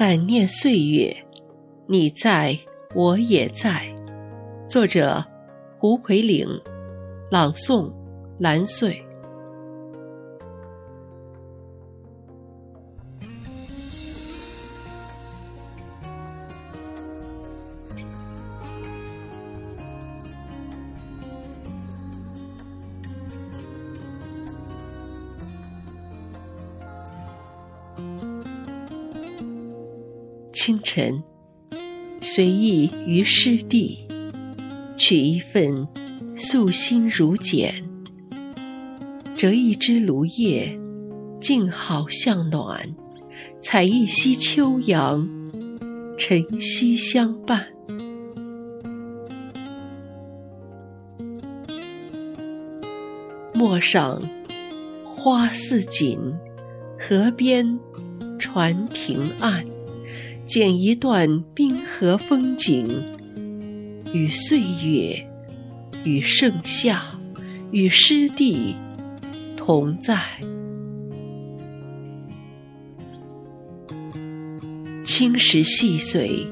[0.00, 1.14] 感念岁月，
[1.86, 2.58] 你在，
[2.94, 3.84] 我也在。
[4.66, 5.22] 作者：
[5.78, 6.48] 胡奎岭，
[7.30, 7.92] 朗诵：
[8.38, 8.98] 蓝穗。
[30.70, 31.22] 清晨，
[32.20, 34.06] 随意于湿地，
[34.96, 35.88] 取一份
[36.36, 37.82] 素心如简，
[39.34, 40.78] 折一枝芦叶，
[41.40, 42.78] 静好向暖；
[43.60, 45.28] 采一溪秋阳，
[46.16, 47.66] 晨曦相伴。
[53.52, 54.22] 陌上
[55.04, 56.16] 花似锦，
[56.96, 57.76] 河边
[58.38, 59.66] 船停岸。
[60.50, 62.84] 剪一段冰河风景，
[64.12, 65.24] 与岁月，
[66.02, 67.04] 与盛夏，
[67.70, 68.74] 与湿地
[69.56, 70.20] 同在。
[75.04, 76.44] 青石细碎，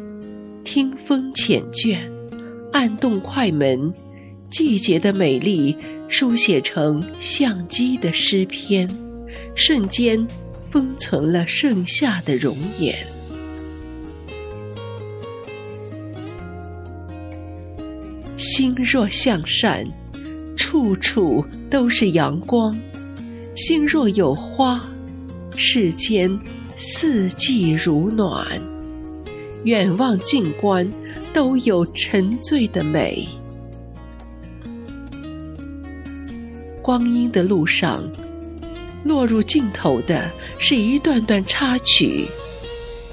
[0.62, 1.98] 听风缱绻，
[2.70, 3.92] 按动快门，
[4.48, 5.76] 季节的美丽
[6.08, 8.88] 书写成相机的诗篇，
[9.56, 10.24] 瞬间
[10.70, 13.17] 封存了盛夏的容颜。
[18.38, 19.84] 心若向善，
[20.56, 22.72] 处处都是阳光；
[23.56, 24.80] 心若有花，
[25.56, 26.30] 世间
[26.76, 28.46] 四季如暖。
[29.64, 30.88] 远望近观，
[31.34, 33.28] 都有沉醉的美。
[36.80, 38.08] 光阴的路上，
[39.04, 40.30] 落入尽头的
[40.60, 42.24] 是一段段插曲；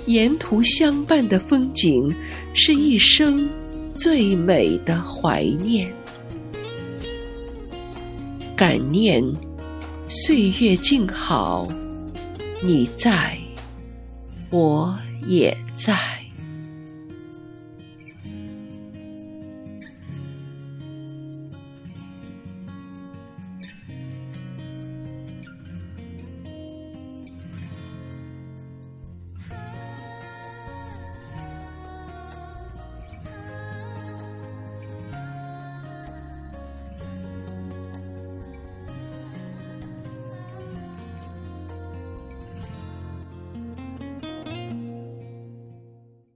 [0.06, 2.14] 沿途相伴的风景，
[2.54, 3.50] 是一生。
[3.96, 5.90] 最美的怀念，
[8.56, 9.24] 感念
[10.06, 11.66] 岁月静好，
[12.62, 13.38] 你在，
[14.50, 14.94] 我
[15.26, 16.25] 也在。